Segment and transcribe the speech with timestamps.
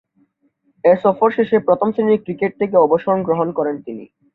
[0.83, 4.05] এ সফর শেষে প্রথম-শ্রেণীর ক্রিকেট থেকে অবসরগ্রহণ করেন তিনি।